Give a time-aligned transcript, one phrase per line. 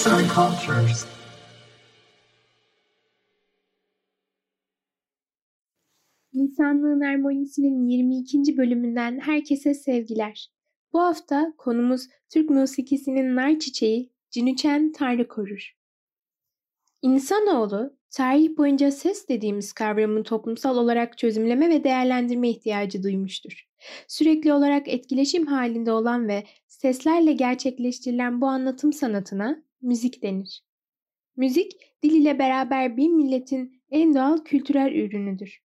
[0.00, 1.06] Arts and Cultures.
[6.32, 8.56] İnsanlığın Harmonisi'nin 22.
[8.56, 10.50] bölümünden herkese sevgiler.
[10.92, 15.76] Bu hafta konumuz Türk musikisinin nar çiçeği Cinüçen Tanrı korur.
[17.02, 23.68] İnsanoğlu, tarih boyunca ses dediğimiz kavramın toplumsal olarak çözümleme ve değerlendirme ihtiyacı duymuştur.
[24.08, 30.62] Sürekli olarak etkileşim halinde olan ve seslerle gerçekleştirilen bu anlatım sanatına müzik denir.
[31.36, 35.58] Müzik, dil ile beraber bir milletin en doğal kültürel ürünüdür.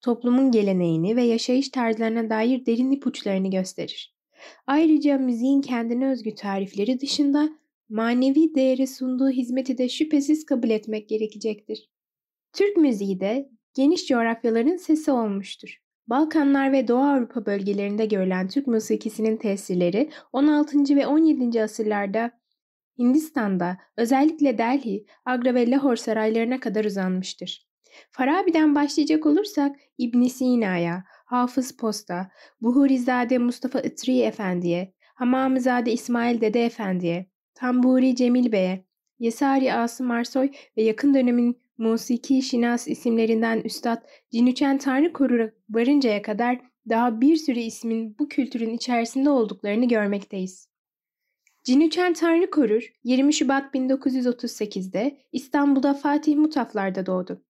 [0.00, 4.14] Toplumun geleneğini ve yaşayış tarzlarına dair derin ipuçlarını gösterir.
[4.66, 7.48] Ayrıca müziğin kendine özgü tarifleri dışında
[7.88, 11.90] manevi değeri sunduğu hizmeti de şüphesiz kabul etmek gerekecektir.
[12.52, 15.78] Türk müziği de geniş coğrafyaların sesi olmuştur.
[16.06, 20.96] Balkanlar ve Doğu Avrupa bölgelerinde görülen Türk musikisinin tesirleri 16.
[20.96, 21.62] ve 17.
[21.62, 22.30] asırlarda
[22.98, 27.68] Hindistan'da özellikle Delhi, Agra ve Lahore saraylarına kadar uzanmıştır.
[28.10, 37.26] Farabi'den başlayacak olursak İbn Sina'ya, Hafız Posta, Buhurizade Mustafa Itri Efendi'ye, Hamamizade İsmail Dede Efendi'ye,
[37.54, 38.84] Tamburi Cemil Bey'e,
[39.18, 46.60] Yesari Asım Arsoy ve yakın dönemin musiki şinas isimlerinden Üstad Cinüçen Tanrı Korur'a varıncaya kadar
[46.88, 50.68] daha bir sürü ismin bu kültürün içerisinde olduklarını görmekteyiz.
[51.68, 57.42] Cinüçen Tanrı Korur 20 Şubat 1938'de İstanbul'da Fatih Mutaflar'da doğdu.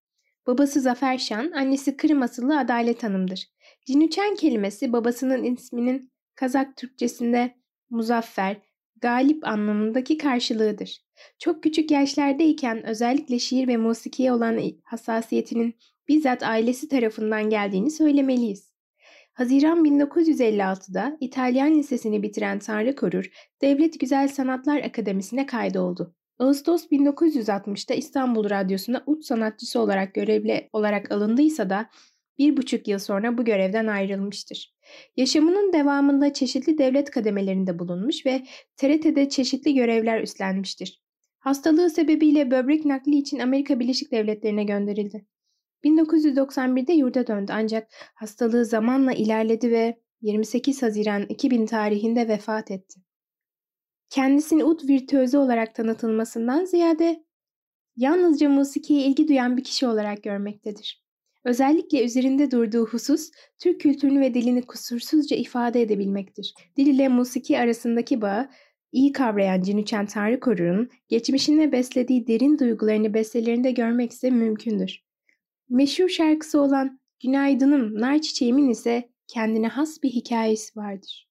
[0.46, 3.48] Babası Zafer Şan, annesi Kırım asıllı Adalet Hanım'dır.
[3.86, 7.54] Cinüçen kelimesi babasının isminin Kazak Türkçesinde
[7.90, 8.56] muzaffer,
[9.00, 10.98] galip anlamındaki karşılığıdır.
[11.38, 15.74] Çok küçük yaşlardayken özellikle şiir ve musikiye olan hassasiyetinin
[16.08, 18.65] bizzat ailesi tarafından geldiğini söylemeliyiz.
[19.36, 23.30] Haziran 1956'da İtalyan Lisesi'ni bitiren Tanrı Korur,
[23.62, 26.14] Devlet Güzel Sanatlar Akademisi'ne kaydoldu.
[26.38, 31.90] Ağustos 1960'da İstanbul Radyosu'na ut sanatçısı olarak görevli olarak alındıysa da
[32.38, 34.74] bir buçuk yıl sonra bu görevden ayrılmıştır.
[35.16, 38.42] Yaşamının devamında çeşitli devlet kademelerinde bulunmuş ve
[38.76, 41.02] TRT'de çeşitli görevler üstlenmiştir.
[41.38, 45.26] Hastalığı sebebiyle böbrek nakli için Amerika Birleşik Devletleri'ne gönderildi.
[45.86, 53.00] 1991'de yurda döndü ancak hastalığı zamanla ilerledi ve 28 Haziran 2000 tarihinde vefat etti.
[54.10, 57.24] Kendisini ut virtüözü olarak tanıtılmasından ziyade
[57.96, 61.06] yalnızca musikiye ilgi duyan bir kişi olarak görmektedir.
[61.44, 66.54] Özellikle üzerinde durduğu husus Türk kültürünü ve dilini kusursuzca ifade edebilmektir.
[66.76, 68.48] Dil ile musiki arasındaki bağı
[68.92, 75.05] iyi kavrayan Cinüçen Tanrı geçmişine beslediği derin duygularını bestelerinde görmek ise mümkündür.
[75.68, 81.28] Meşhur şarkısı olan Günaydınım Nar Çiçeğimin ise kendine has bir hikayesi vardır.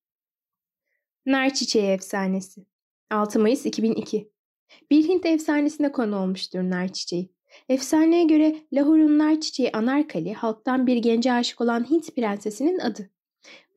[1.25, 2.66] Nar Çiçeği Efsanesi
[3.12, 4.31] 6 Mayıs 2002
[4.91, 7.35] Bir Hint efsanesine konu olmuştur nar çiçeği.
[7.69, 13.09] Efsaneye göre Lahor'un nar çiçeği Anarkali halktan bir gence aşık olan Hint prensesinin adı.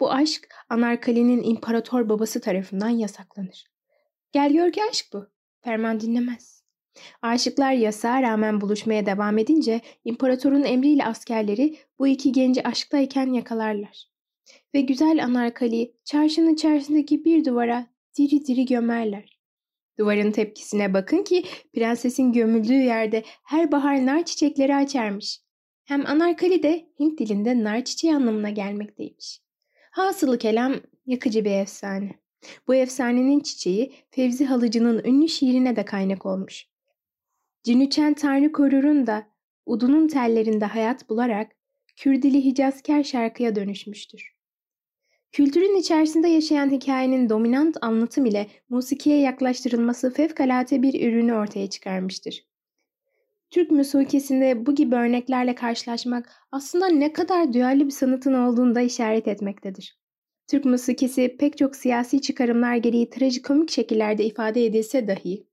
[0.01, 3.65] Bu aşk Anarkali'nin imparator babası tarafından yasaklanır.
[4.33, 5.27] Gel gör ki aşk bu.
[5.61, 6.58] Ferman dinlemez.
[7.23, 14.09] Aşıklar yasağa rağmen buluşmaya devam edince imparatorun emriyle askerleri bu iki genci aşktayken yakalarlar.
[14.75, 17.87] Ve güzel Anarkali çarşının içerisindeki bir duvara
[18.19, 19.39] diri diri gömerler.
[19.99, 21.45] Duvarın tepkisine bakın ki
[21.75, 25.41] prensesin gömüldüğü yerde her bahar nar çiçekleri açarmış.
[25.85, 29.41] Hem Anarkali de Hint dilinde nar çiçeği anlamına gelmekteymiş.
[29.91, 30.75] Hasılı kelam
[31.07, 32.15] yakıcı bir efsane.
[32.69, 36.67] Bu efsanenin çiçeği Fevzi Halıcı'nın ünlü şiirine de kaynak olmuş.
[37.69, 39.27] Cinüçen Tanrı Korur'un da
[39.67, 41.53] udunun tellerinde hayat bularak
[41.97, 44.33] Kürdili Hicazkar şarkıya dönüşmüştür.
[45.33, 52.47] Kültürün içerisinde yaşayan hikayenin dominant anlatım ile musikiye yaklaştırılması fevkalade bir ürünü ortaya çıkarmıştır.
[53.51, 59.29] Türk musikisinde bu gibi örneklerle karşılaşmak aslında ne kadar duyarlı bir sanatın olduğunu da işaret
[59.29, 59.99] etmektedir.
[60.47, 65.48] Türk musikisi pek çok siyasi çıkarımlar gereği trajikomik şekillerde ifade edilse dahi,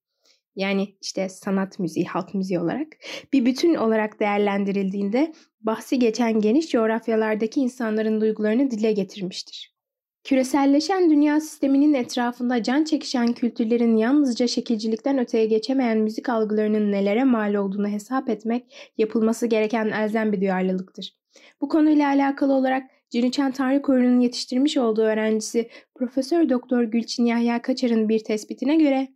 [0.55, 2.87] yani işte sanat müziği, halk müziği olarak
[3.33, 9.75] bir bütün olarak değerlendirildiğinde bahsi geçen geniş coğrafyalardaki insanların duygularını dile getirmiştir.
[10.23, 17.53] Küreselleşen dünya sisteminin etrafında can çekişen kültürlerin yalnızca şekilcilikten öteye geçemeyen müzik algılarının nelere mal
[17.53, 21.13] olduğunu hesap etmek yapılması gereken elzem bir duyarlılıktır.
[21.61, 28.09] Bu konuyla alakalı olarak Ciniçen Tanrı Korunu'nun yetiştirmiş olduğu öğrencisi Profesör Doktor Gülçin Yahya Kaçar'ın
[28.09, 29.07] bir tespitine göre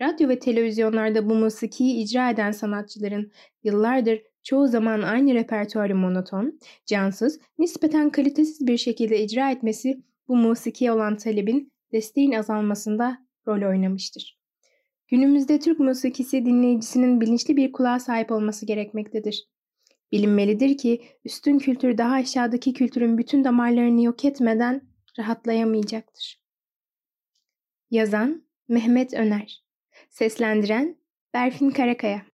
[0.00, 3.32] radyo ve televizyonlarda bu musikiyi icra eden sanatçıların
[3.62, 10.92] yıllardır çoğu zaman aynı repertuarı monoton, cansız, nispeten kalitesiz bir şekilde icra etmesi bu musikiye
[10.92, 14.38] olan talebin desteğin azalmasında rol oynamıştır.
[15.08, 19.48] Günümüzde Türk musikisi dinleyicisinin bilinçli bir kulağa sahip olması gerekmektedir.
[20.12, 24.82] Bilinmelidir ki üstün kültür daha aşağıdaki kültürün bütün damarlarını yok etmeden
[25.18, 26.40] rahatlayamayacaktır.
[27.90, 29.63] Yazan Mehmet Öner
[30.14, 30.94] Seslendiren
[31.32, 32.24] Berfin Karakaya